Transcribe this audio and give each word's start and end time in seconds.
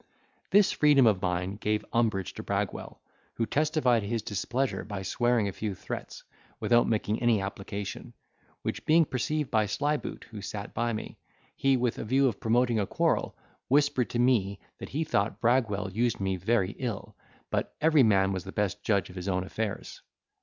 This 0.49 0.71
freedom 0.71 1.05
of 1.05 1.21
mine 1.21 1.57
gave 1.57 1.85
umbrage 1.93 2.33
to 2.33 2.41
Bragwell, 2.41 2.99
who 3.35 3.45
testified 3.45 4.01
his 4.01 4.23
displeasure 4.23 4.83
by 4.83 5.03
swearing 5.03 5.47
a 5.47 5.51
few 5.53 5.75
threats, 5.75 6.23
without 6.59 6.87
making 6.89 7.21
any 7.21 7.39
application; 7.39 8.13
which, 8.63 8.83
being 8.87 9.05
perceived 9.05 9.51
by 9.51 9.67
Slyboot, 9.67 10.23
who 10.23 10.41
sat 10.41 10.73
by 10.73 10.91
me, 10.91 11.19
he, 11.55 11.77
with 11.77 11.99
a 11.99 12.03
view 12.03 12.27
of 12.27 12.39
promoting 12.39 12.79
a 12.79 12.87
quarrel, 12.87 13.37
whispered 13.67 14.09
to 14.09 14.17
me, 14.17 14.59
that 14.79 14.89
he 14.89 15.03
thought 15.03 15.39
Bragwell 15.39 15.91
used 15.91 16.19
me 16.19 16.35
very 16.35 16.71
ill, 16.79 17.15
but 17.51 17.75
every 17.79 18.01
man 18.01 18.33
was 18.33 18.43
the 18.43 18.51
best 18.51 18.81
judge 18.83 19.11
of 19.11 19.15
his 19.15 19.27
own 19.27 19.43
affairs. 19.43 20.01